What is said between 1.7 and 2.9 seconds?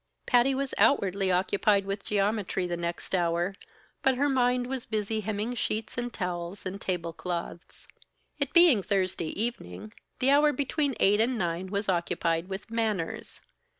with geometry the